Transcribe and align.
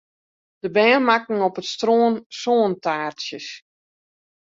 De 0.59 0.69
bern 0.75 1.03
makken 1.09 1.39
op 1.47 1.55
it 1.61 1.67
strân 1.73 2.15
sântaartsjes. 2.39 3.47